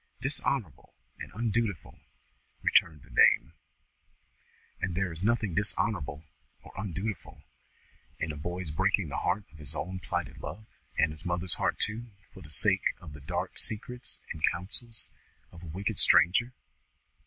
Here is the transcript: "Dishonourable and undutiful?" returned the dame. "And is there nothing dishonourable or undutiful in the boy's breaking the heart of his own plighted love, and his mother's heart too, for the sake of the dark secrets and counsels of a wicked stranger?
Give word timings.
"Dishonourable 0.19 0.95
and 1.19 1.31
undutiful?" 1.35 1.99
returned 2.63 3.03
the 3.03 3.11
dame. 3.11 3.53
"And 4.81 4.93
is 4.93 4.95
there 4.95 5.13
nothing 5.27 5.53
dishonourable 5.53 6.23
or 6.63 6.73
undutiful 6.75 7.43
in 8.17 8.31
the 8.31 8.35
boy's 8.35 8.71
breaking 8.71 9.09
the 9.09 9.17
heart 9.19 9.43
of 9.51 9.59
his 9.59 9.75
own 9.75 9.99
plighted 9.99 10.39
love, 10.41 10.65
and 10.97 11.11
his 11.11 11.23
mother's 11.23 11.53
heart 11.53 11.77
too, 11.77 12.07
for 12.33 12.41
the 12.41 12.49
sake 12.49 12.95
of 12.99 13.13
the 13.13 13.21
dark 13.21 13.59
secrets 13.59 14.19
and 14.33 14.41
counsels 14.51 15.11
of 15.51 15.61
a 15.61 15.67
wicked 15.67 15.99
stranger? 15.99 16.51